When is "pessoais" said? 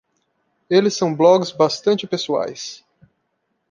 2.07-2.83